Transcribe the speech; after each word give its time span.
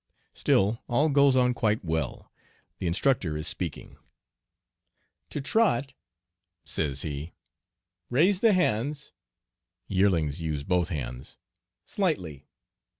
Still 0.33 0.81
all 0.87 1.09
goes 1.09 1.35
on 1.35 1.53
quite 1.53 1.85
well. 1.85 2.31
The 2.79 2.87
Instructor 2.87 3.37
is 3.37 3.47
speaking: 3.47 3.97
"To 5.29 5.39
trot," 5.39 5.93
says 6.65 7.03
he, 7.03 7.33
"raise 8.09 8.39
the 8.39 8.53
hands" 8.53 9.11
("yearlings" 9.87 10.41
use 10.41 10.63
both 10.63 10.89
hands) 10.89 11.37
"slightly. 11.85 12.47